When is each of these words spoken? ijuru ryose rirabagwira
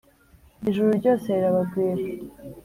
ijuru 0.69 0.89
ryose 0.99 1.27
rirabagwira 1.35 2.03